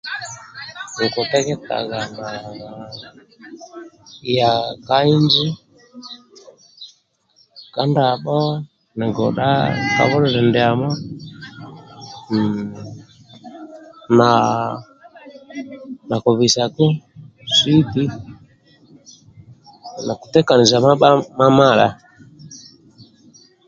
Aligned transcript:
Okutetagha 1.03 2.01
na 2.17 2.29
ya 4.37 4.51
ka 4.87 4.97
inji 5.13 5.45
ka 7.73 7.83
ndqbho 7.89 8.39
na 8.97 9.05
godha 9.15 9.49
ka 9.95 10.03
bulili 10.09 10.41
ndiamo 10.47 10.89
na 16.09 16.17
kubisaku 16.23 16.85
siti 17.57 18.03
no 20.05 20.13
kutekaniza 20.19 20.75
mamadha 21.39 21.87